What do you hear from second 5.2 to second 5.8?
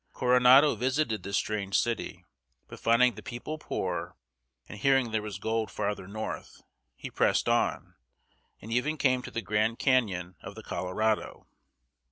was gold